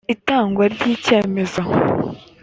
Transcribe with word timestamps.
itangwa 0.13 0.63
ry 0.73 0.81
icyemezo 0.93 1.61